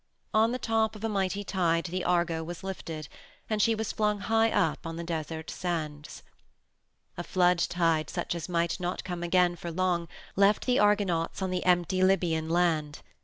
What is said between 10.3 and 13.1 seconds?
left the Argonauts on the empty Libyan land.